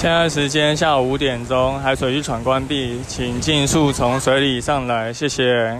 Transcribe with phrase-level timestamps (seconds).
[0.00, 5.78] 现在时间下午五点钟，海水浴场关闭，请尽速从水里上来，谢谢。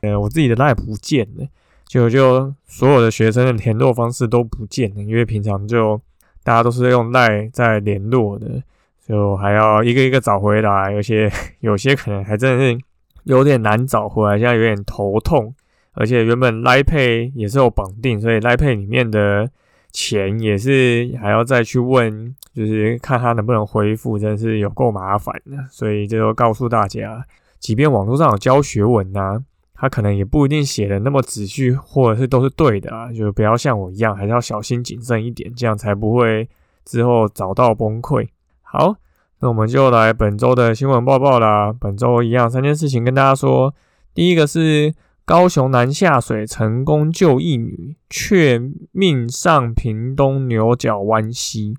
[0.00, 1.46] 呃，我自己的赖不见了，
[1.86, 6.00] 就就所有的学生的联络方式都不见了，因为平常就
[6.42, 8.62] 大家都是用赖在联络的，
[9.06, 12.78] 就还要一个一个找回来，而且 有些可能还真的是
[13.24, 15.54] 有点难找回来，现在有点头痛，
[15.92, 19.50] 而且原本赖配也是有绑定，所以赖配里面的。
[19.94, 25.56] 钱也是还要再去问，就是看他能不能恢复，真是有够麻烦的。
[25.70, 27.24] 所以就告诉大家，
[27.60, 29.40] 即便网络上有教学文呐，
[29.72, 33.12] 他可能也不一定写的那么仔细，或者是都是对的啊。
[33.12, 36.48] 就不要像我一样，还是要小心谨慎一点，这样才不会
[36.84, 38.26] 之后找到崩溃。
[38.62, 38.96] 好，
[39.38, 41.72] 那我们就来本周的新闻报报啦。
[41.72, 43.72] 本周一样三件事情跟大家说，
[44.12, 44.92] 第一个是。
[45.26, 48.60] 高雄男下水成功救一女，却
[48.92, 51.74] 命丧屏东牛角湾溪。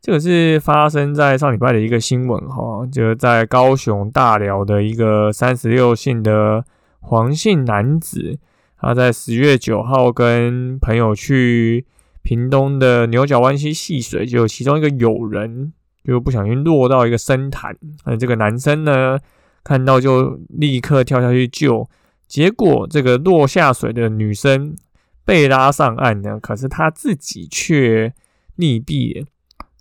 [0.00, 6.64] 这个是发生在上礼拜的一个新闻哈，就是在高雄大寮的一个三十六姓的
[7.00, 8.38] 黄姓男子，
[8.78, 11.84] 他在十月九号跟朋友去
[12.22, 19.18] 屏东的牛角湾溪戏水，就其中一个友人就不小心落到一个深潭，那这个男生呢
[19.62, 21.86] 看到就立刻跳下去救。
[22.30, 24.76] 结果，这个落下水的女生
[25.24, 28.14] 被拉上岸呢，可是她自己却
[28.56, 29.26] 溺毙了。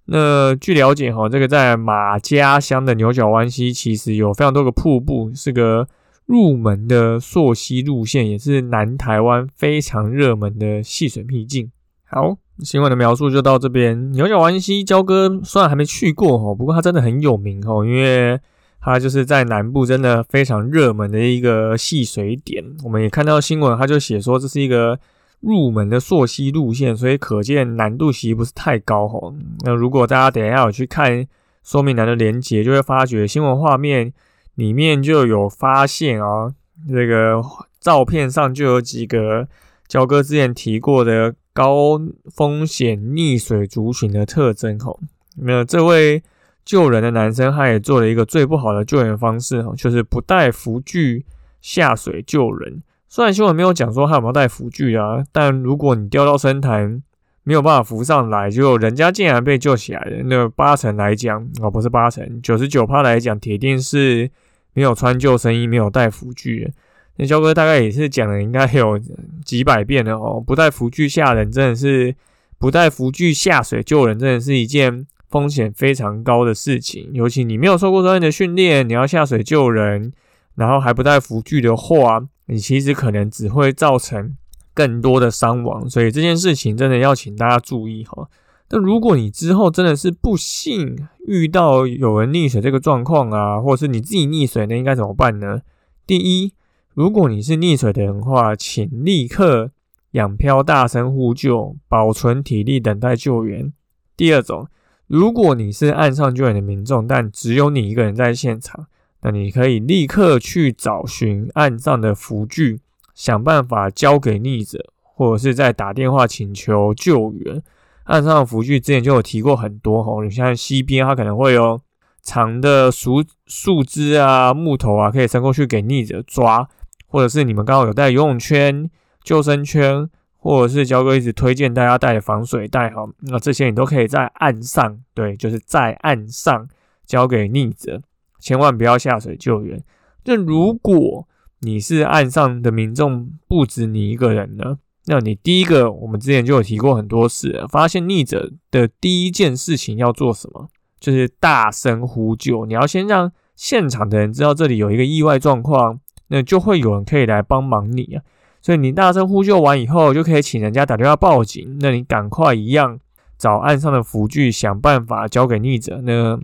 [0.05, 5.87] 那据了解，哈，这个在马家乡的牛角湾溪，其实有非常多个瀑布，是个
[6.25, 11.71] 入门的溯溪路线，也是南台湾非常热门的戏水秘境。
[12.05, 14.11] 好，新闻的描述就到这边。
[14.13, 18.39] 牛角湾溪，焦哥虽然还没去过，哈，不过它真的很有名，哈，因为。
[18.81, 24.97] 它就是在南部真的非常热门的一个戏水点，我们也看到新闻，它就写说这是一个
[25.41, 29.33] 入门的溯溪路线，所以可见难度其实不是太高哈。
[29.65, 31.27] 那如果大家等一下有去看
[31.61, 34.13] 说明栏的连接，就会发觉新闻画面
[34.55, 36.53] 里面就有发现啊，
[36.87, 37.43] 这个
[37.81, 39.47] 照片上就有几个
[39.87, 41.99] 焦哥之前提过的高
[42.33, 44.99] 风险溺水族群的特征吼。
[45.35, 46.23] 那这位。
[46.69, 51.25] 救人的男生，他也做了一个最不好的救援方式哈，就是不带浮具
[51.61, 52.83] 下水救人。
[53.07, 57.01] 虽然新闻没有讲说他有没有带浮具啊，但如果你掉到深潭
[57.41, 64.29] 没有办法浮上来，就人家竟然被救起来了，那八成来讲哦，不是八成，九十九趴来讲，铁定是
[64.73, 66.71] 没有穿救生衣，没有带浮具。
[67.15, 68.99] 那焦哥大概也是讲了，应该有
[69.43, 72.15] 几百遍了哦，不带浮具下人真的是
[72.59, 75.07] 不带浮具下水救人，真的是一件。
[75.29, 80.11] 风险非常高的事情，尤其你没有受过专业的训练，你要下水救人，
[80.55, 84.35] 然后还不带浮具的话，你其实可能只会造成
[84.73, 85.87] 更多的伤亡。
[85.87, 88.27] 所以这件事情真的要请大家注意哈。
[88.71, 90.97] 那如果你之后真的是不幸
[91.27, 95.61] 遇到有人溺水这个状况啊，或者是你自己溺水，那应该怎么办呢？
[96.07, 96.53] 第一，
[96.95, 99.69] 如果你是溺水的人话，请立刻
[100.13, 103.71] 仰漂、大声呼救，保存体力等待救援。
[104.17, 104.67] 第二种。
[105.09, 108.85] 如果你是岸上救援的民众，但只有你一个人在现场，
[109.23, 112.79] 那你可以立刻去找寻岸上的浮具，
[113.15, 117.59] 想办法交给溺者，或者是再打电话请求救援。
[118.03, 121.81] 岸上的浮具之前就有提过很多哈，你像西边它可能会有
[122.21, 126.69] 长的树树枝啊、木头啊，可以伸过去给溺者抓，
[127.07, 128.87] 或者是你们刚好有带游泳圈、
[129.23, 130.07] 救生圈。
[130.41, 136.67] 或者是焦哥一直推荐大家带防水袋哈，那这些你都可以在岸上，对，就是在岸上
[137.05, 138.01] 交给溺者，
[138.39, 139.83] 千万不要下水救援。
[140.23, 141.27] 那如果
[141.59, 144.77] 你是岸上的民众，不止你一个人呢，
[145.07, 150.69] 那你第一个，我们之前就有提过很多次，发现溺者的第一件事情要做什么，
[150.99, 152.65] 就是大声呼救。
[152.65, 155.99] 你要先让现场的人知道这里有一个意外状况，
[156.29, 158.23] 那就会有人可以来帮忙你啊。
[158.61, 161.77] 所以你大声呼救完以后，就可以请人家打电话报警。
[161.79, 162.99] 那你赶快一样
[163.37, 166.01] 找岸上的辅具，想办法交给溺者。
[166.03, 166.39] 那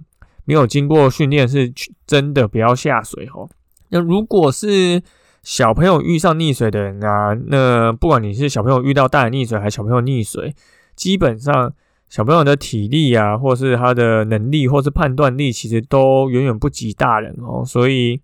[0.46, 1.74] 没有经过训练是
[2.08, 3.50] 真的不要下水哦。
[3.90, 5.02] 那如果是
[5.44, 10.56] 小朋友遇上溺水的人啊，那不管你是小朋友遇到大人溺水，还是小朋友溺水，
[10.96, 11.74] 基本上
[12.10, 17.64] 小朋友的体力啊，或是他的能力，或是判断力，其实都远远不及大人哦。
[17.66, 18.22] 所以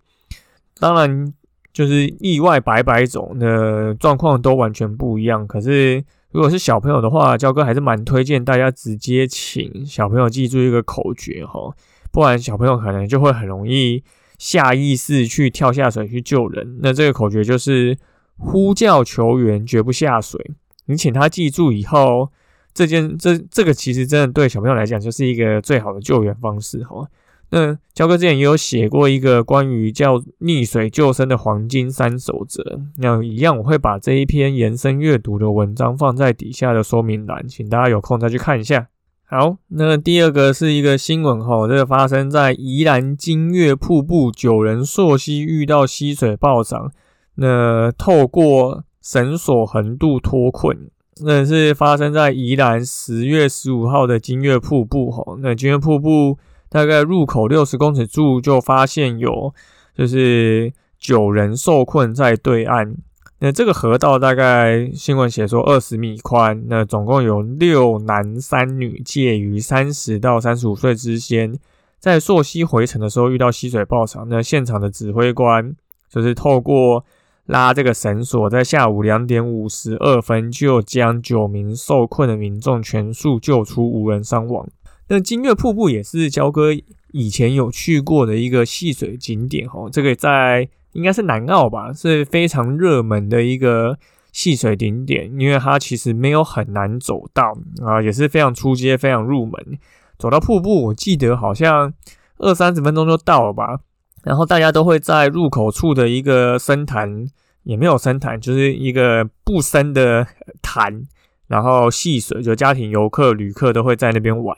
[0.78, 1.32] 当然
[1.72, 5.46] 就是意外白白种的状况都完全不一样。
[5.46, 11.74] 可是如果是小朋友的话，焦哥还是蛮推荐大家直接请小朋友记住一个口诀哈，
[12.10, 14.02] 不然小朋友可能就会很容易
[14.38, 16.78] 下意识去跳下水去救人。
[16.82, 17.96] 那这个口诀就是
[18.36, 20.52] 呼叫球员绝不下水。
[20.86, 22.28] 你请他记住以后，
[22.74, 27.06] 这件这这个其实真的对小朋友来讲就是一个最好的救援方式哈。
[27.54, 38.88] 那焦哥之前也有写过一个关于叫溺水救生的黄金三守则，那一样我会把这一篇延伸阅读的文章放在底下的说明栏，请大家有空再去看一下。
[39.24, 46.90] 好，那第二个是一个新闻哈，这个发生在宜兰金月瀑布，九人溯溪遇到溪水暴涨，
[47.34, 50.88] 那透过绳索横渡脱困，
[51.22, 56.38] 那是发生在宜兰十月十五号的金月瀑布哈，那金月瀑布。
[56.72, 59.52] 大概入口六十公尺处就发现有，
[59.94, 62.96] 就是九人受困在对岸。
[63.40, 71.58] 那这个河道大概新闻写说二十米宽，那总共有六男三女，介于三十到三十五岁之间，
[71.98, 74.26] 在溯溪回程的时候遇到溪水暴涨。
[74.30, 75.74] 那现场的指挥官
[76.08, 77.04] 就是透过
[77.44, 84.66] 拉这个绳索，在下午两点五十二分就将九名受困的民众全数救出，无人伤亡。
[85.08, 86.70] 那金月瀑布也是焦哥
[87.12, 93.98] 以前有去过的一个戏水景点哦，这个在应该是南澳吧，是非常热门的一个
[94.32, 99.78] 戏水景点，因为它其实没有很难走到啊，也是非常出街、非常入门。
[100.18, 101.92] 走到瀑布，我记得好像
[102.38, 103.80] 二三十分钟就到了吧。
[104.22, 107.26] 然后大家都会在入口处的一个深潭，
[107.64, 110.26] 也没有深潭，就是一个不深的
[110.62, 111.02] 潭，
[111.48, 114.56] 然后戏水，就家庭游客、旅客都会在那边玩。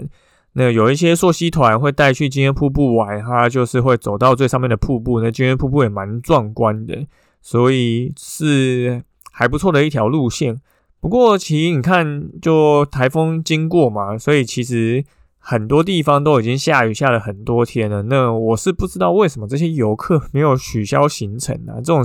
[0.57, 5.21] 那有一些溯溪团会带去金月瀑布玩，它就是会走到最上面的瀑布。
[5.21, 7.07] 那金月瀑布也蛮壮观的，
[7.43, 9.03] 所以是
[9.33, 10.61] 还不错的一条路线。
[11.01, 15.05] 不过，其实你看，就台风经过嘛，所以其实
[15.39, 18.05] 很多地方都已经下雨下了很多天了。
[18.05, 21.77] 那我是不知道为什么这些游客 没有取消行程啊？
[21.77, 22.03] 这种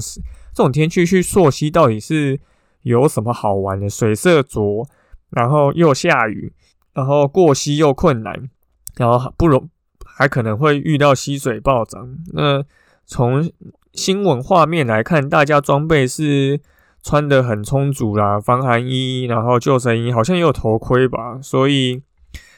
[0.54, 2.40] 这种天气去溯溪到底是
[2.82, 3.88] 有什么好玩的？
[3.88, 4.88] 水色浊，
[5.30, 6.52] 然后又下雨。
[6.94, 8.50] 然后过溪又困难，
[8.98, 9.70] 然后不容
[10.06, 12.18] 还可能会遇到溪水暴涨。
[12.34, 12.64] 那
[13.06, 13.50] 从
[13.94, 16.60] 新闻画面来看，大家装备是
[17.04, 21.40] 穿的很充足啦，防寒衣，然后救生衣，好像也有头盔吧。
[21.42, 22.02] 所以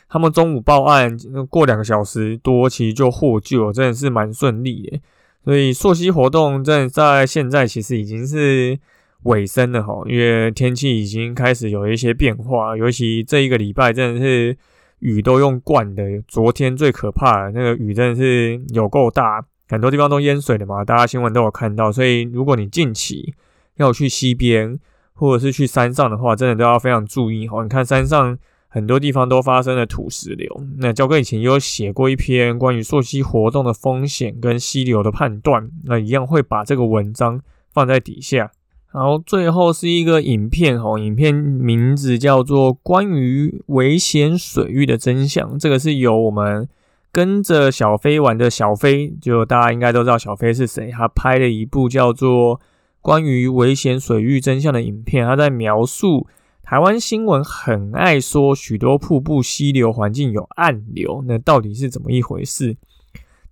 [0.09, 1.17] 他们中午报案，
[1.49, 4.99] 过两个小时多，其实就获救，真的是蛮顺利的。
[5.43, 8.79] 所以溯溪活动在在现在其实已经是。
[9.23, 14.57] 尾声了哈，因为天气已经开始有一些变化，尤其这一个礼拜真的是
[14.99, 16.03] 雨都用惯的。
[16.27, 21.91] 昨天最可怕的那个雨真的是有够大，很多地方都淹水了嘛，大家新闻都有看到。
[21.91, 23.33] 所以如果你近期
[23.75, 24.79] 要去溪边
[25.13, 27.61] 或者是去山上的话，真的都要非常注意哈。
[27.61, 28.37] 你看山上
[28.67, 37.41] 很多地方都发生了土石流，那教哥以前也有写过一篇关于溯溪活动的风险跟溪流的判断，那一样会把这个文章
[37.71, 38.51] 放在底下。
[38.93, 45.53] 然后最后是一个影片哦，影片名字叫做《关于危险水域的真相》。
[45.57, 46.67] 这个是由我们
[47.09, 50.91] 跟着小飞玩的小飞，就大家应该都知道小飞是谁。
[50.91, 52.57] 他拍了一部叫做
[52.99, 56.27] 《关于危险水域真相》的影片，他在描述
[56.61, 62.75] 台湾新闻很爱说许多瀑布溪流环境有暗流，那到底是怎么一回事？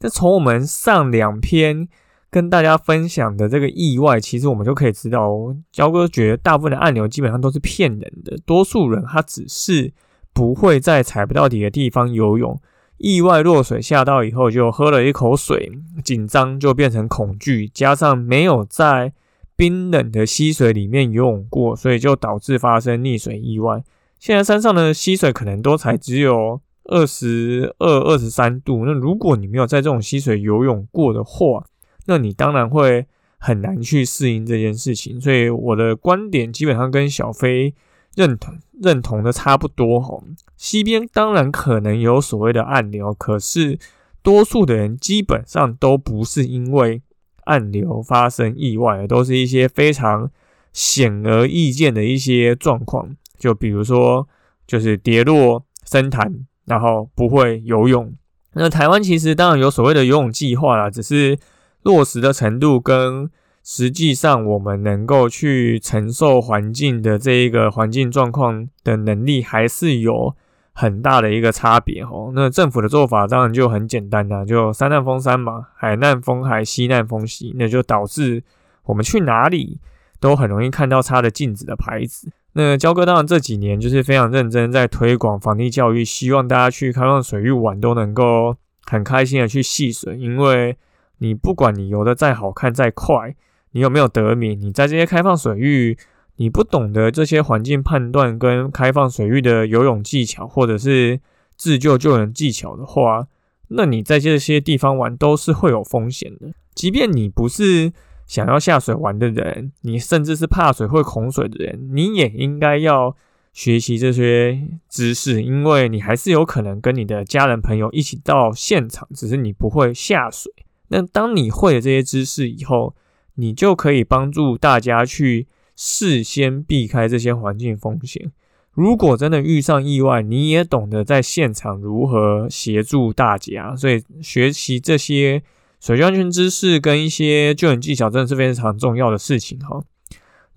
[0.02, 1.88] 那从我们上两篇。
[2.32, 5.56] 跟大家分享的这个意外，其实我们就可以知道哦。
[5.72, 9.92] 焦哥觉得大部分的按钮基本上都是骗人的，多数人他只是
[10.34, 12.62] 不会在踩不到底的地方游泳，
[12.98, 15.72] 意外落水吓到以后就喝了一口水，
[16.04, 19.14] 紧张就变成恐惧，加上没有在
[19.56, 23.84] 冰冷的溪水里面游泳过，所以就导致发生溺水意外。
[24.20, 31.66] 现在山上的溪水可能都才只有二十二、二十三度，那如果你没有在这种溪水游泳过的话，
[32.10, 33.06] 那你当然会
[33.38, 37.76] 很难去适应这件事情，所以我的观点基本上跟小飞
[38.16, 40.20] 认同认同的差不多哈。
[40.58, 43.78] 西边当然可能有所谓的暗流，可是
[44.24, 47.04] 多数的人基本上都不是因为
[47.44, 50.32] 暗流发生意外，都是一些非常
[50.74, 54.28] 显而易见的一些状况，就比如说
[54.66, 58.12] 就是跌落深潭，然后不会游泳。
[58.54, 61.38] 那台湾其实当然有所谓的游泳计划啦，只是。
[61.84, 63.30] 落实的程度跟
[63.64, 70.36] 实际上我们能够去承受环境的这一个环境状况的能力，还是有
[70.74, 72.32] 很大的一个差别哦。
[72.34, 78.44] 那政府的做法当然就很简单啦，就山难封山嘛，海难封海，西难封西，那就导致
[78.86, 79.80] 我们去哪里
[80.20, 82.32] 都很容易看到插的禁止的牌子。
[82.54, 88.56] 那焦哥当然这几年就是非常认真在推广防地教育，希望大家去开放水域玩都能够
[88.86, 90.76] 很开心的去戏水，因为
[91.20, 93.36] 你不管你游的再好看再快，
[93.72, 95.98] 你有没有得名，你在这些开放水域，
[96.36, 101.20] 你不懂得这些环境判断跟开放水域的游泳技巧，或者是
[101.56, 103.28] 自救救人技巧的话，
[103.70, 107.94] 那你在这些地方玩都是会有风险的，即便你不是。
[108.30, 113.16] 想要下水玩的人，你甚至是怕水会恐水的人，你也应该要
[113.54, 120.54] 学习这些知识，因为你还是有可能跟你的家人朋友一起到现场，只是你不会下水。
[120.90, 122.96] 那当你会了这些知识以后，
[123.36, 128.32] 你就可以帮助大家去事先避开这些环境风险。
[128.72, 135.42] 如果真的遇上意外，你也懂得在现场如何协助大家，所以学习这些。
[135.82, 139.82] 水安全知识跟一些救援技巧真的是非常重要的事情哈。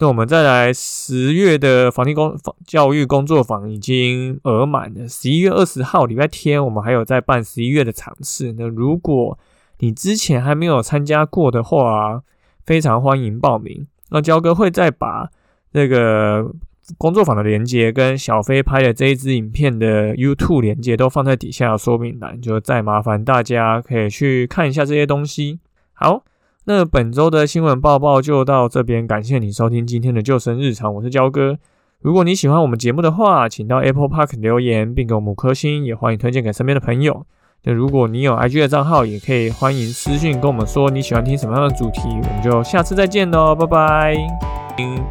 [0.00, 2.36] 那我们再来十月的防地工
[2.66, 8.52] 教育工作坊已经额满了，十一月二十号礼拜天我们还有在办十一月的场次。
[8.58, 9.38] 那如果
[9.82, 12.22] 你之前还没有参加过的话，
[12.64, 13.86] 非常欢迎报名。
[14.10, 15.28] 那焦哥会再把
[15.72, 16.50] 那个。
[16.98, 25.60] 工作坊的连接跟小飞拍的这一支影片的 YouTube 连接都放在底下说明栏，就再麻烦大家可以去看一下这些东西。
[25.92, 26.24] 好，
[26.64, 31.56] 那本周的新闻报报就到这边，感谢你收听今天的救生日常，我是焦哥。
[32.00, 37.24] 如果你喜欢我们节目的话，请到 Apple Park 留言并给我们五颗星，也欢迎推荐给身边的朋友。
[37.64, 44.16] 那如果你有 IG 的账号，也可以欢迎私讯跟我们说你喜欢听什么样的主题，我们就下次再见喽，拜拜。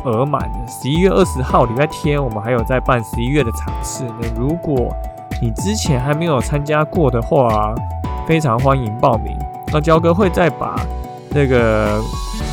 [0.03, 4.03] 额满的十一月二十号礼拜天，我们还有在办十一月的场次。
[4.19, 4.93] 那如果
[5.41, 7.73] 你之前还没有参加过的话，
[8.27, 9.33] 非常欢迎报名。
[9.71, 10.75] 那焦哥会再把
[11.29, 12.01] 那个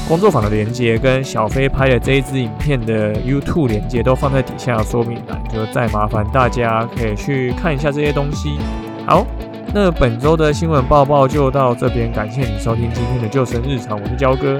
[0.06, 8.60] 工作坊的链接跟小飞拍的这一支影片的 YouTube 链接都放在底下说明栏，就再麻烦大家可以去看一下这些东西。
[9.04, 9.26] 好，
[9.72, 14.58] 那本周的新闻报报就到这边，感谢你收听今天的救生日常，我是焦哥。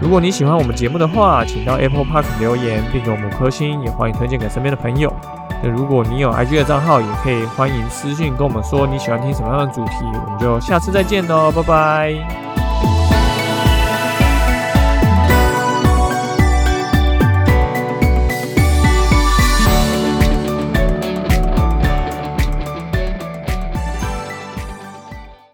[0.00, 5.12] 如果你喜欢我们节目的话，请到 Apple Park 留言，并给我们颗星，也欢迎推荐给身边的朋友。
[5.62, 9.92] 那如果你有 IG 的账号，也可以欢迎私信跟我们说你喜欢听什么样的主题，
[10.26, 12.57] 我们就下次再见喽，拜拜。